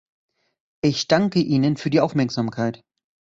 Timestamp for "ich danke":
0.83-1.37